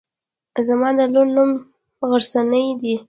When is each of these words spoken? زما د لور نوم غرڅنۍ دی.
زما 0.67 0.89
د 0.97 0.99
لور 1.13 1.27
نوم 1.35 1.51
غرڅنۍ 2.09 2.67
دی. 2.81 2.95